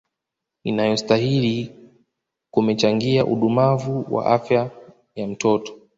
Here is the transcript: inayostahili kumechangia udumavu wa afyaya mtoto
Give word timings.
inayostahili 0.63 1.75
kumechangia 2.53 3.25
udumavu 3.25 4.05
wa 4.15 4.25
afyaya 4.25 4.71
mtoto 5.17 5.77